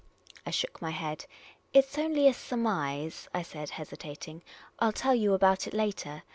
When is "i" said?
0.47-0.49, 3.35-3.43, 4.79-4.85